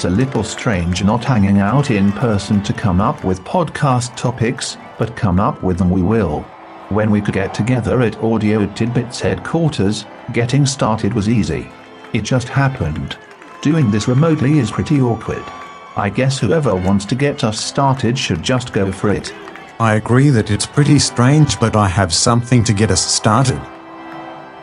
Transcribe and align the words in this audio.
it's 0.00 0.06
a 0.06 0.08
little 0.08 0.42
strange 0.42 1.04
not 1.04 1.22
hanging 1.22 1.58
out 1.58 1.90
in 1.90 2.10
person 2.12 2.62
to 2.62 2.72
come 2.72 3.02
up 3.02 3.22
with 3.22 3.44
podcast 3.44 4.16
topics, 4.16 4.78
but 4.98 5.14
come 5.14 5.38
up 5.38 5.62
with 5.62 5.76
them 5.76 5.90
we 5.90 6.00
will. 6.00 6.40
When 6.88 7.10
we 7.10 7.20
could 7.20 7.34
get 7.34 7.52
together 7.52 8.00
at 8.00 8.16
Audio 8.24 8.64
Tidbits 8.72 9.20
headquarters, 9.20 10.06
getting 10.32 10.64
started 10.64 11.12
was 11.12 11.28
easy. 11.28 11.70
It 12.14 12.22
just 12.22 12.48
happened. 12.48 13.18
Doing 13.60 13.90
this 13.90 14.08
remotely 14.08 14.58
is 14.58 14.70
pretty 14.70 15.02
awkward. 15.02 15.44
I 15.98 16.08
guess 16.08 16.38
whoever 16.38 16.74
wants 16.74 17.04
to 17.04 17.14
get 17.14 17.44
us 17.44 17.60
started 17.60 18.18
should 18.18 18.42
just 18.42 18.72
go 18.72 18.90
for 18.90 19.10
it. 19.10 19.34
I 19.78 19.96
agree 19.96 20.30
that 20.30 20.50
it's 20.50 20.64
pretty 20.64 20.98
strange, 20.98 21.60
but 21.60 21.76
I 21.76 21.88
have 21.88 22.14
something 22.14 22.64
to 22.64 22.72
get 22.72 22.90
us 22.90 23.04
started. 23.04 23.60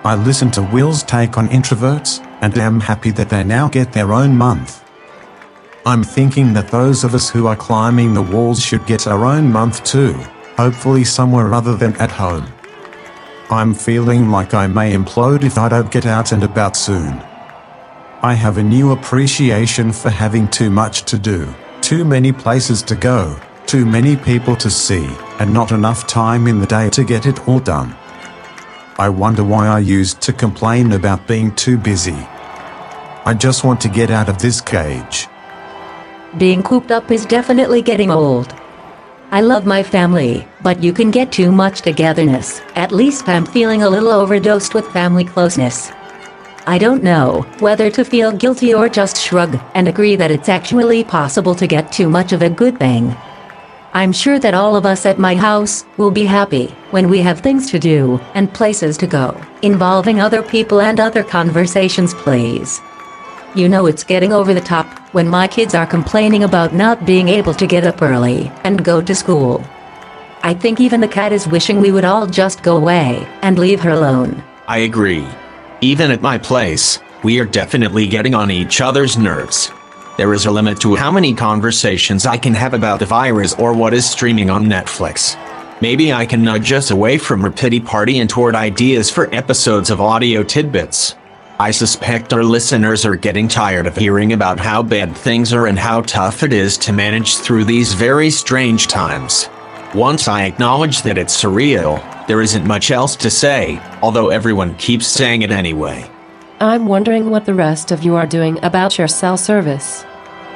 I 0.04 0.16
listened 0.16 0.56
to 0.56 0.64
Will's 0.64 1.04
take 1.04 1.38
on 1.38 1.48
introverts, 1.50 2.26
and 2.42 2.58
am 2.58 2.80
happy 2.80 3.12
that 3.12 3.30
they 3.30 3.44
now 3.44 3.70
get 3.70 3.94
their 3.94 4.14
own 4.14 4.36
month. 4.36 4.87
I'm 5.86 6.04
thinking 6.04 6.54
that 6.54 6.70
those 6.70 7.04
of 7.04 7.16
us 7.16 7.30
who 7.30 7.48
are 7.48 7.56
climbing 7.56 8.14
the 8.14 8.22
walls 8.22 8.62
should 8.62 8.86
get 8.86 9.08
our 9.08 9.26
own 9.26 9.52
month 9.52 9.84
too, 9.84 10.14
hopefully 10.58 11.04
somewhere 11.04 11.54
other 11.54 11.76
than 11.76 11.96
at 11.98 12.12
home. 12.12 12.48
I'm 13.50 13.74
feeling 13.74 14.30
like 14.30 14.54
I 14.54 14.68
may 14.68 14.94
implode 14.94 15.44
if 15.44 15.58
I 15.58 15.70
don't 15.70 15.90
get 15.92 16.06
out 16.06 16.34
and 16.34 16.44
about 16.44 16.76
soon. 16.76 17.14
I 18.22 18.34
have 18.34 18.58
a 18.58 18.64
new 18.64 18.92
appreciation 18.92 19.94
for 19.94 20.10
having 20.10 20.50
too 20.50 20.70
much 20.70 21.04
to 21.04 21.18
do, 21.18 21.54
too 21.82 22.04
many 22.04 22.34
places 22.34 22.82
to 22.84 22.96
go, 22.96 23.40
too 23.66 23.86
many 23.86 24.18
people 24.18 24.56
to 24.58 24.70
see, 24.70 25.08
and 25.40 25.54
not 25.54 25.72
enough 25.72 26.08
time 26.08 26.48
in 26.48 26.60
the 26.60 26.66
day 26.66 26.90
to 26.90 27.06
get 27.06 27.26
it 27.26 27.48
all 27.48 27.60
done. 27.60 27.96
I 29.00 29.08
wonder 29.10 29.44
why 29.44 29.68
I 29.68 29.80
used 29.80 30.20
to 30.22 30.34
complain 30.34 30.92
about 30.92 31.28
being 31.28 31.56
too 31.56 31.78
busy. 31.78 32.18
I 33.26 33.36
just 33.38 33.64
want 33.64 33.80
to 33.82 33.90
get 33.90 34.10
out 34.10 34.28
of 34.28 34.40
this 34.40 34.60
cage. 34.60 35.28
Being 36.36 36.62
cooped 36.62 36.92
up 36.92 37.10
is 37.10 37.26
definitely 37.26 37.82
getting 37.82 38.12
old. 38.12 38.54
I 39.32 39.42
love 39.42 39.66
my 39.66 39.82
family, 39.82 40.46
but 40.62 40.84
you 40.84 40.92
can 40.92 41.10
get 41.10 41.32
too 41.32 41.52
much 41.52 41.82
togetherness. 41.82 42.62
At 42.76 42.92
least 42.92 43.30
I'm 43.30 43.46
feeling 43.46 43.82
a 43.82 43.90
little 43.90 44.12
overdosed 44.12 44.74
with 44.74 44.92
family 44.92 45.24
closeness. 45.24 45.90
I 46.68 46.78
don't 46.78 47.02
know 47.02 47.46
whether 47.60 47.90
to 47.92 48.04
feel 48.04 48.34
guilty 48.34 48.74
or 48.74 48.90
just 48.90 49.18
shrug 49.18 49.58
and 49.74 49.88
agree 49.88 50.18
that 50.18 50.30
it's 50.30 50.50
actually 50.50 51.06
possible 51.06 51.56
to 51.56 51.66
get 51.66 51.94
too 51.94 52.10
much 52.10 52.34
of 52.34 52.42
a 52.42 52.50
good 52.50 52.78
thing. 52.78 53.16
I'm 53.94 54.12
sure 54.12 54.38
that 54.38 54.54
all 54.54 54.76
of 54.76 54.86
us 54.86 55.06
at 55.06 55.18
my 55.18 55.34
house 55.34 55.86
will 55.96 56.12
be 56.12 56.26
happy 56.26 56.68
when 56.92 57.10
we 57.10 57.20
have 57.22 57.40
things 57.40 57.72
to 57.72 57.80
do 57.80 58.20
and 58.36 58.54
places 58.54 58.98
to 58.98 59.08
go, 59.08 59.42
involving 59.62 60.20
other 60.20 60.44
people 60.44 60.82
and 60.82 61.00
other 61.00 61.24
conversations, 61.24 62.14
please. 62.14 62.82
You 63.56 63.70
know 63.70 63.86
it's 63.86 64.04
getting 64.04 64.34
over 64.34 64.54
the 64.54 64.62
top 64.62 64.86
when 65.14 65.28
my 65.28 65.48
kids 65.48 65.74
are 65.74 65.88
complaining 65.88 66.44
about 66.44 66.74
not 66.74 67.06
being 67.06 67.30
able 67.30 67.54
to 67.56 67.66
get 67.66 67.86
up 67.86 68.02
early 68.02 68.52
and 68.64 68.84
go 68.84 69.02
to 69.02 69.16
school. 69.16 69.64
I 70.44 70.54
think 70.54 70.80
even 70.80 71.02
the 71.02 71.08
cat 71.08 71.32
is 71.32 71.48
wishing 71.48 71.80
we 71.80 71.92
would 71.92 72.06
all 72.06 72.28
just 72.28 72.62
go 72.62 72.78
away 72.78 73.28
and 73.42 73.58
leave 73.58 73.82
her 73.82 73.90
alone. 73.90 74.44
I 74.68 74.80
agree. 74.80 75.28
Even 75.82 76.12
at 76.12 76.22
my 76.22 76.38
place, 76.38 77.00
we 77.24 77.40
are 77.40 77.46
definitely 77.46 78.08
getting 78.08 78.36
on 78.36 78.52
each 78.52 78.82
other's 78.82 79.18
nerves. 79.18 79.72
There 80.18 80.34
is 80.34 80.46
a 80.46 80.52
limit 80.52 80.82
to 80.82 80.96
how 80.96 81.12
many 81.12 81.34
conversations 81.34 82.26
I 82.26 82.38
can 82.38 82.54
have 82.54 82.74
about 82.74 83.00
the 83.00 83.06
virus 83.06 83.54
or 83.56 83.74
what 83.74 83.94
is 83.94 84.10
streaming 84.10 84.50
on 84.50 84.66
Netflix. 84.66 85.36
Maybe 85.82 86.12
I 86.12 86.26
can 86.26 86.44
nudge 86.44 86.72
us 86.72 86.92
away 86.92 87.18
from 87.18 87.44
our 87.44 87.52
pity 87.52 87.80
party 87.80 88.20
and 88.20 88.30
toward 88.30 88.56
ideas 88.56 89.10
for 89.10 89.34
episodes 89.34 89.90
of 89.90 90.02
audio 90.02 90.44
tidbits. 90.44 91.16
I 91.60 91.72
suspect 91.72 92.34
our 92.34 92.44
listeners 92.44 93.04
are 93.04 93.16
getting 93.16 93.48
tired 93.48 93.88
of 93.88 93.98
hearing 93.98 94.32
about 94.32 94.60
how 94.60 94.84
bad 94.84 95.18
things 95.18 95.52
are 95.54 95.66
and 95.66 95.80
how 95.80 96.02
tough 96.02 96.44
it 96.44 96.54
is 96.54 96.78
to 96.80 96.94
manage 96.94 97.38
through 97.38 97.64
these 97.64 97.94
very 97.94 98.30
strange 98.30 98.86
times. 98.86 99.50
Once 99.96 100.28
I 100.28 100.44
acknowledge 100.44 101.02
that 101.02 101.18
it's 101.18 101.36
surreal, 101.36 101.98
there 102.28 102.44
isn't 102.44 102.68
much 102.68 102.92
else 102.92 103.16
to 103.16 103.32
say, 103.32 103.82
although 104.04 104.30
everyone 104.30 104.76
keeps 104.76 105.08
saying 105.08 105.42
it 105.42 105.50
anyway. 105.50 106.08
I'm 106.60 106.86
wondering 106.86 107.32
what 107.32 107.46
the 107.46 107.56
rest 107.56 107.92
of 107.92 108.04
you 108.04 108.16
are 108.16 108.28
doing 108.28 108.64
about 108.64 109.00
your 109.00 109.08
cell 109.08 109.36
service. 109.36 110.06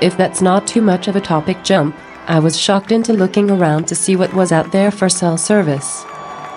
If 0.01 0.17
that's 0.17 0.41
not 0.41 0.67
too 0.67 0.83
much 0.83 1.07
of 1.07 1.15
a 1.15 1.21
topic 1.21 1.63
jump, 1.63 1.95
I 2.27 2.37
was 2.37 2.59
shocked 2.59 2.91
into 2.91 3.13
looking 3.13 3.49
around 3.49 3.87
to 3.87 3.95
see 3.95 4.15
what 4.15 4.35
was 4.35 4.51
out 4.51 4.71
there 4.71 4.91
for 4.91 5.09
cell 5.09 5.37
service. 5.37 6.05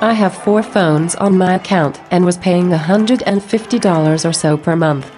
I 0.00 0.12
have 0.12 0.34
four 0.34 0.62
phones 0.62 1.14
on 1.14 1.38
my 1.38 1.54
account 1.54 2.00
and 2.10 2.24
was 2.24 2.36
paying 2.36 2.68
$150 2.70 4.28
or 4.28 4.32
so 4.32 4.56
per 4.56 4.74
month. 4.76 5.10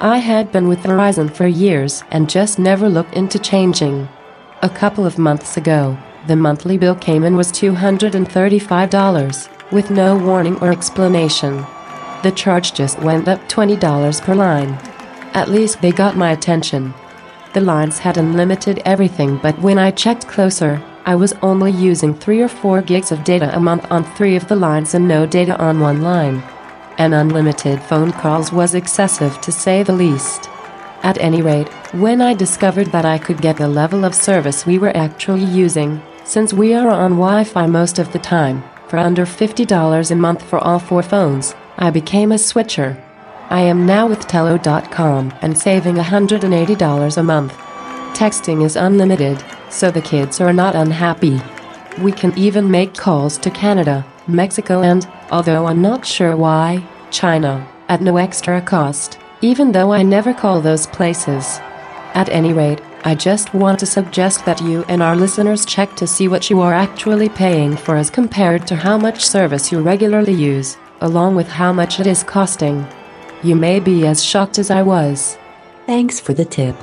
I 0.00 0.18
had 0.18 0.50
been 0.50 0.68
with 0.68 0.80
Verizon 0.80 1.30
for 1.32 1.46
years 1.46 2.02
and 2.10 2.28
just 2.28 2.58
never 2.58 2.88
looked 2.88 3.14
into 3.14 3.38
changing. 3.38 4.08
A 4.62 4.70
couple 4.70 5.06
of 5.06 5.18
months 5.18 5.56
ago, 5.56 5.96
the 6.26 6.36
monthly 6.36 6.78
bill 6.78 6.94
came 6.94 7.24
in 7.24 7.36
was 7.36 7.52
$235, 7.52 9.48
with 9.70 9.90
no 9.90 10.16
warning 10.16 10.56
or 10.60 10.72
explanation. 10.72 11.64
The 12.22 12.32
charge 12.34 12.72
just 12.72 13.00
went 13.00 13.28
up 13.28 13.40
$20 13.48 14.22
per 14.22 14.34
line. 14.34 14.78
At 15.34 15.50
least 15.50 15.80
they 15.80 15.92
got 15.92 16.16
my 16.16 16.32
attention. 16.32 16.94
The 17.52 17.60
lines 17.60 17.98
had 17.98 18.16
unlimited 18.16 18.80
everything, 18.84 19.36
but 19.36 19.58
when 19.58 19.78
I 19.78 19.90
checked 19.90 20.26
closer, 20.26 20.82
I 21.04 21.16
was 21.16 21.32
only 21.42 21.72
using 21.72 22.14
3 22.14 22.42
or 22.42 22.48
4 22.48 22.80
gigs 22.82 23.10
of 23.10 23.24
data 23.24 23.50
a 23.56 23.60
month 23.60 23.90
on 23.90 24.04
3 24.04 24.36
of 24.36 24.46
the 24.46 24.54
lines 24.54 24.94
and 24.94 25.08
no 25.08 25.26
data 25.26 25.58
on 25.58 25.80
one 25.80 26.00
line. 26.00 26.42
And 26.96 27.12
unlimited 27.12 27.82
phone 27.82 28.12
calls 28.12 28.52
was 28.52 28.74
excessive 28.74 29.40
to 29.40 29.50
say 29.50 29.82
the 29.82 29.92
least. 29.92 30.48
At 31.02 31.18
any 31.18 31.42
rate, 31.42 31.68
when 31.92 32.20
I 32.20 32.34
discovered 32.34 32.92
that 32.92 33.04
I 33.04 33.18
could 33.18 33.42
get 33.42 33.56
the 33.56 33.66
level 33.66 34.04
of 34.04 34.14
service 34.14 34.64
we 34.64 34.78
were 34.78 34.96
actually 34.96 35.44
using, 35.44 36.00
since 36.24 36.52
we 36.52 36.72
are 36.72 36.88
on 36.88 37.12
Wi 37.12 37.42
Fi 37.42 37.66
most 37.66 37.98
of 37.98 38.12
the 38.12 38.20
time, 38.20 38.62
for 38.86 38.98
under 38.98 39.26
$50 39.26 40.10
a 40.10 40.14
month 40.14 40.42
for 40.44 40.60
all 40.60 40.78
four 40.78 41.02
phones, 41.02 41.56
I 41.78 41.90
became 41.90 42.30
a 42.30 42.38
switcher. 42.38 43.02
I 43.50 43.62
am 43.62 43.86
now 43.86 44.06
with 44.06 44.28
Tello.com 44.28 45.34
and 45.42 45.58
saving 45.58 45.96
$180 45.96 47.16
a 47.16 47.22
month. 47.22 47.52
Texting 48.14 48.64
is 48.64 48.76
unlimited, 48.76 49.42
so 49.72 49.90
the 49.90 50.00
kids 50.00 50.40
are 50.40 50.52
not 50.52 50.76
unhappy. 50.76 51.40
We 52.00 52.12
can 52.12 52.36
even 52.38 52.70
make 52.70 52.94
calls 52.94 53.38
to 53.38 53.50
Canada, 53.50 54.04
Mexico, 54.28 54.82
and, 54.82 55.08
although 55.30 55.66
I'm 55.66 55.82
not 55.82 56.06
sure 56.06 56.36
why, 56.36 56.86
China, 57.10 57.66
at 57.88 58.02
no 58.02 58.16
extra 58.16 58.60
cost, 58.60 59.18
even 59.40 59.72
though 59.72 59.92
I 59.92 60.02
never 60.02 60.32
call 60.32 60.60
those 60.60 60.86
places. 60.86 61.58
At 62.14 62.28
any 62.28 62.52
rate, 62.52 62.80
I 63.04 63.14
just 63.14 63.52
want 63.52 63.80
to 63.80 63.86
suggest 63.86 64.44
that 64.44 64.60
you 64.60 64.84
and 64.88 65.02
our 65.02 65.16
listeners 65.16 65.66
check 65.66 65.96
to 65.96 66.06
see 66.06 66.28
what 66.28 66.50
you 66.50 66.60
are 66.60 66.74
actually 66.74 67.28
paying 67.28 67.76
for 67.76 67.96
as 67.96 68.10
compared 68.10 68.66
to 68.68 68.76
how 68.76 68.96
much 68.96 69.26
service 69.26 69.72
you 69.72 69.80
regularly 69.80 70.34
use 70.34 70.76
along 71.02 71.34
with 71.34 71.48
how 71.48 71.72
much 71.72 72.00
it 72.00 72.06
is 72.06 72.22
costing. 72.22 72.86
You 73.42 73.56
may 73.56 73.80
be 73.80 74.06
as 74.06 74.24
shocked 74.24 74.58
as 74.58 74.70
I 74.70 74.82
was. 74.82 75.36
Thanks 75.84 76.20
for 76.20 76.32
the 76.32 76.44
tip. 76.44 76.76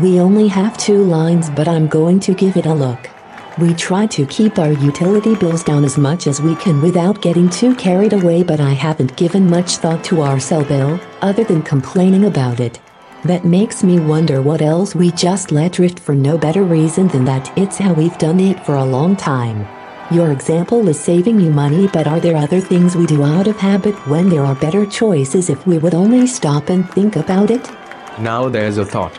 We 0.00 0.18
only 0.18 0.48
have 0.48 0.78
two 0.78 1.04
lines, 1.04 1.50
but 1.50 1.68
I'm 1.68 1.86
going 1.86 2.20
to 2.20 2.32
give 2.32 2.56
it 2.56 2.64
a 2.64 2.72
look. 2.72 3.10
We 3.58 3.74
try 3.74 4.06
to 4.06 4.24
keep 4.24 4.58
our 4.58 4.72
utility 4.72 5.34
bills 5.34 5.62
down 5.62 5.84
as 5.84 5.98
much 5.98 6.26
as 6.26 6.40
we 6.40 6.56
can 6.56 6.80
without 6.80 7.20
getting 7.20 7.50
too 7.50 7.74
carried 7.74 8.14
away, 8.14 8.42
but 8.42 8.60
I 8.60 8.70
haven't 8.70 9.14
given 9.16 9.50
much 9.50 9.76
thought 9.76 10.02
to 10.04 10.22
our 10.22 10.40
cell 10.40 10.64
bill, 10.64 10.98
other 11.20 11.44
than 11.44 11.60
complaining 11.60 12.24
about 12.24 12.60
it. 12.60 12.80
That 13.26 13.44
makes 13.44 13.84
me 13.84 14.00
wonder 14.00 14.40
what 14.40 14.62
else 14.62 14.94
we 14.94 15.10
just 15.10 15.52
let 15.52 15.72
drift 15.72 15.98
for 16.00 16.14
no 16.14 16.38
better 16.38 16.62
reason 16.62 17.08
than 17.08 17.26
that 17.26 17.52
it's 17.58 17.76
how 17.76 17.92
we've 17.92 18.16
done 18.16 18.40
it 18.40 18.64
for 18.64 18.76
a 18.76 18.84
long 18.84 19.16
time. 19.16 19.68
Your 20.10 20.32
example 20.32 20.88
is 20.88 20.98
saving 20.98 21.40
you 21.40 21.50
money, 21.50 21.88
but 21.88 22.06
are 22.06 22.20
there 22.20 22.38
other 22.38 22.62
things 22.62 22.96
we 22.96 23.04
do 23.04 23.22
out 23.22 23.48
of 23.48 23.58
habit 23.58 23.94
when 24.08 24.30
there 24.30 24.46
are 24.46 24.54
better 24.54 24.86
choices 24.86 25.50
if 25.50 25.66
we 25.66 25.76
would 25.76 25.94
only 25.94 26.26
stop 26.26 26.70
and 26.70 26.90
think 26.90 27.16
about 27.16 27.50
it? 27.50 27.70
Now 28.18 28.48
there's 28.48 28.78
a 28.78 28.86
thought. 28.86 29.18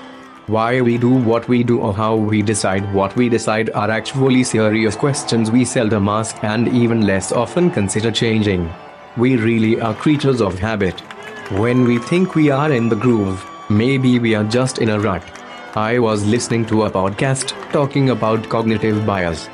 Why 0.51 0.81
we 0.81 0.97
do 0.97 1.09
what 1.09 1.47
we 1.47 1.63
do 1.63 1.79
or 1.79 1.93
how 1.93 2.13
we 2.17 2.41
decide 2.41 2.93
what 2.93 3.15
we 3.15 3.29
decide 3.29 3.69
are 3.69 3.89
actually 3.89 4.43
serious 4.43 4.97
questions 4.97 5.49
we 5.49 5.63
seldom 5.63 6.09
ask 6.09 6.43
and 6.43 6.67
even 6.67 7.05
less 7.07 7.31
often 7.31 7.71
consider 7.71 8.11
changing. 8.11 8.69
We 9.15 9.37
really 9.37 9.79
are 9.79 9.93
creatures 9.93 10.41
of 10.41 10.59
habit. 10.59 10.99
When 11.51 11.85
we 11.85 11.99
think 11.99 12.35
we 12.35 12.51
are 12.51 12.69
in 12.69 12.89
the 12.89 12.97
groove, 12.97 13.49
maybe 13.69 14.19
we 14.19 14.35
are 14.35 14.43
just 14.43 14.79
in 14.79 14.89
a 14.89 14.99
rut. 14.99 15.23
I 15.77 15.99
was 15.99 16.25
listening 16.25 16.65
to 16.65 16.83
a 16.83 16.91
podcast 16.91 17.55
talking 17.71 18.09
about 18.09 18.49
cognitive 18.49 19.05
bias. 19.05 19.47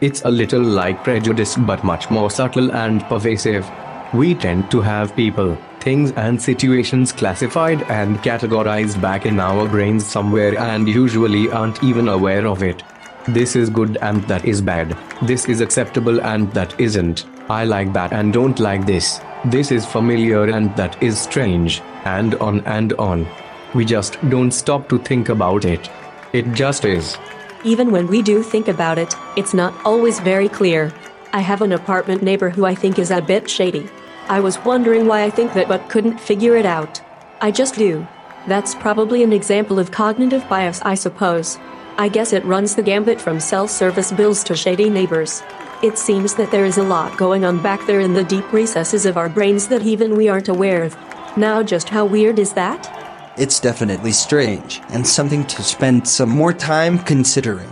It's 0.00 0.22
a 0.22 0.30
little 0.30 0.62
like 0.62 1.02
prejudice 1.02 1.56
but 1.56 1.82
much 1.82 2.12
more 2.12 2.30
subtle 2.30 2.70
and 2.70 3.02
pervasive. 3.06 3.68
We 4.12 4.36
tend 4.36 4.70
to 4.70 4.80
have 4.82 5.16
people, 5.16 5.58
things, 5.84 6.12
and 6.12 6.40
situations 6.40 7.12
classified 7.12 7.82
and 7.82 8.18
categorized 8.18 9.00
back 9.00 9.26
in 9.26 9.38
our 9.38 9.68
brains 9.68 10.04
somewhere 10.04 10.58
and 10.58 10.88
usually 10.88 11.50
aren't 11.50 11.84
even 11.84 12.08
aware 12.08 12.46
of 12.46 12.62
it. 12.62 12.82
This 13.28 13.54
is 13.56 13.70
good 13.70 13.98
and 14.02 14.22
that 14.24 14.44
is 14.44 14.60
bad. 14.60 14.96
This 15.22 15.46
is 15.46 15.60
acceptable 15.60 16.20
and 16.22 16.52
that 16.54 16.78
isn't. 16.80 17.24
I 17.48 17.64
like 17.64 17.92
that 17.92 18.12
and 18.12 18.32
don't 18.32 18.58
like 18.58 18.86
this. 18.86 19.20
This 19.44 19.70
is 19.70 19.86
familiar 19.86 20.44
and 20.44 20.74
that 20.76 21.02
is 21.02 21.18
strange. 21.18 21.80
And 22.04 22.34
on 22.36 22.60
and 22.66 22.92
on. 22.94 23.26
We 23.74 23.84
just 23.84 24.18
don't 24.28 24.50
stop 24.50 24.88
to 24.88 24.98
think 24.98 25.28
about 25.28 25.64
it. 25.64 25.90
It 26.32 26.52
just 26.52 26.84
is. 26.84 27.16
Even 27.64 27.90
when 27.90 28.06
we 28.06 28.20
do 28.20 28.42
think 28.42 28.68
about 28.68 28.98
it, 28.98 29.14
it's 29.36 29.54
not 29.54 29.74
always 29.84 30.20
very 30.20 30.48
clear. 30.48 30.92
I 31.32 31.40
have 31.40 31.62
an 31.62 31.72
apartment 31.72 32.22
neighbor 32.22 32.50
who 32.50 32.66
I 32.66 32.74
think 32.74 32.98
is 32.98 33.10
a 33.10 33.22
bit 33.22 33.48
shady. 33.48 33.88
I 34.28 34.40
was 34.40 34.58
wondering 34.64 35.06
why 35.06 35.22
I 35.24 35.30
think 35.30 35.52
that 35.52 35.68
but 35.68 35.90
couldn't 35.90 36.18
figure 36.18 36.56
it 36.56 36.64
out. 36.64 37.00
I 37.42 37.50
just 37.50 37.74
do. 37.74 38.06
That's 38.46 38.74
probably 38.74 39.22
an 39.22 39.32
example 39.32 39.78
of 39.78 39.90
cognitive 39.90 40.48
bias, 40.48 40.80
I 40.82 40.94
suppose. 40.94 41.58
I 41.98 42.08
guess 42.08 42.32
it 42.32 42.44
runs 42.44 42.74
the 42.74 42.82
gambit 42.82 43.20
from 43.20 43.38
self 43.38 43.70
service 43.70 44.12
bills 44.12 44.42
to 44.44 44.56
shady 44.56 44.88
neighbors. 44.88 45.42
It 45.82 45.98
seems 45.98 46.34
that 46.36 46.50
there 46.50 46.64
is 46.64 46.78
a 46.78 46.82
lot 46.82 47.18
going 47.18 47.44
on 47.44 47.62
back 47.62 47.86
there 47.86 48.00
in 48.00 48.14
the 48.14 48.24
deep 48.24 48.50
recesses 48.50 49.04
of 49.04 49.18
our 49.18 49.28
brains 49.28 49.68
that 49.68 49.82
even 49.82 50.16
we 50.16 50.28
aren't 50.28 50.48
aware 50.48 50.84
of. 50.84 50.96
Now, 51.36 51.62
just 51.62 51.90
how 51.90 52.06
weird 52.06 52.38
is 52.38 52.54
that? 52.54 52.90
It's 53.36 53.60
definitely 53.60 54.12
strange, 54.12 54.80
and 54.88 55.06
something 55.06 55.44
to 55.46 55.62
spend 55.62 56.08
some 56.08 56.30
more 56.30 56.52
time 56.52 56.98
considering. 56.98 57.70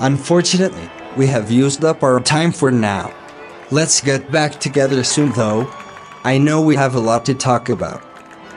Unfortunately, 0.00 0.88
we 1.16 1.26
have 1.26 1.50
used 1.50 1.84
up 1.84 2.02
our 2.02 2.20
time 2.20 2.52
for 2.52 2.70
now. 2.70 3.12
Let's 3.74 4.00
get 4.00 4.30
back 4.30 4.60
together 4.60 5.02
soon, 5.02 5.32
though. 5.32 5.68
I 6.22 6.38
know 6.38 6.60
we 6.60 6.76
have 6.76 6.94
a 6.94 7.00
lot 7.00 7.24
to 7.24 7.34
talk 7.34 7.68
about. 7.68 8.04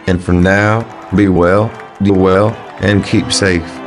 And 0.05 0.23
for 0.23 0.31
now, 0.31 0.85
be 1.15 1.27
well, 1.27 1.71
do 2.03 2.13
well, 2.13 2.49
and 2.81 3.03
keep 3.03 3.31
safe. 3.31 3.86